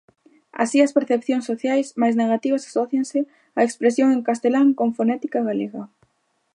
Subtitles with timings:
[0.61, 3.19] Así, as percepcións sociais máis negativas asócianse
[3.59, 5.83] á expresión en castelán con fonética galega.